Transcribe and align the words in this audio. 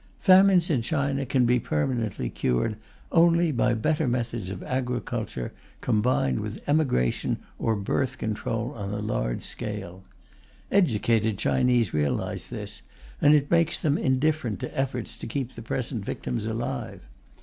Famines 0.19 0.71
in 0.71 0.81
China 0.81 1.27
can 1.27 1.45
be 1.45 1.59
permanently 1.59 2.27
cured 2.27 2.75
only 3.11 3.51
by 3.51 3.75
better 3.75 4.07
methods 4.07 4.49
of 4.49 4.63
agriculture 4.63 5.53
combined 5.79 6.39
with 6.39 6.59
emigration 6.67 7.37
or 7.59 7.75
birth 7.75 8.17
control 8.17 8.71
on 8.71 8.91
a 8.91 8.97
large 8.99 9.43
scale. 9.43 10.03
Educated 10.71 11.37
Chinese 11.37 11.93
realize 11.93 12.47
this, 12.47 12.81
and 13.21 13.35
it 13.35 13.51
makes 13.51 13.77
them 13.79 13.95
indifferent 13.95 14.59
to 14.61 14.75
efforts 14.75 15.15
to 15.19 15.27
keep 15.27 15.51
the 15.53 15.61
present 15.61 16.03
victims 16.03 16.47
alive. 16.47 17.01